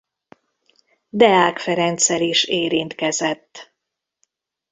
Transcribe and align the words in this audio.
Deák 1.09 1.57
Ferenccel 1.59 2.21
is 2.21 2.43
érintkezett. 2.43 3.73